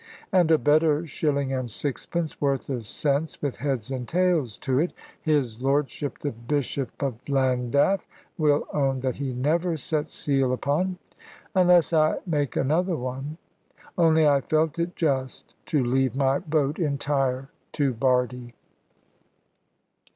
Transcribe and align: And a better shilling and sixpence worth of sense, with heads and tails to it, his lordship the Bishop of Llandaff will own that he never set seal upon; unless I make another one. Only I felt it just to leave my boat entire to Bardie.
And 0.31 0.49
a 0.49 0.57
better 0.57 1.05
shilling 1.05 1.53
and 1.53 1.69
sixpence 1.69 2.41
worth 2.41 2.71
of 2.71 2.87
sense, 2.87 3.39
with 3.39 3.57
heads 3.57 3.91
and 3.91 4.07
tails 4.07 4.57
to 4.57 4.79
it, 4.79 4.93
his 5.21 5.61
lordship 5.61 6.17
the 6.17 6.31
Bishop 6.31 6.89
of 7.03 7.19
Llandaff 7.29 8.07
will 8.35 8.65
own 8.73 9.01
that 9.01 9.17
he 9.17 9.31
never 9.31 9.77
set 9.77 10.09
seal 10.09 10.53
upon; 10.53 10.97
unless 11.53 11.93
I 11.93 12.17
make 12.25 12.55
another 12.55 12.95
one. 12.95 13.37
Only 13.95 14.27
I 14.27 14.41
felt 14.41 14.79
it 14.79 14.95
just 14.95 15.53
to 15.67 15.83
leave 15.83 16.15
my 16.15 16.39
boat 16.39 16.79
entire 16.79 17.49
to 17.73 17.93
Bardie. 17.93 18.53